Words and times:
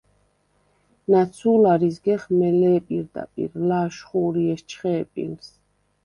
ნაცუ̄ლარ 1.11 1.81
იზგეხ 1.89 2.23
მელე̄ 2.37 2.77
პირდაპირ, 2.87 3.51
ლა̄შხუ̄რი 3.67 4.43
ეჩხე̄ 4.53 5.01
პილს. 5.11 5.47